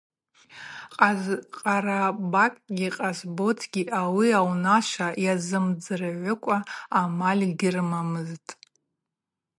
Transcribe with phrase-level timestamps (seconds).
[1.61, 6.57] Къарабакьгьи Къасботгьи ауи аунашва йазымдзыргӏвыкӏва
[6.99, 8.51] амаль гьрымамызтӏ.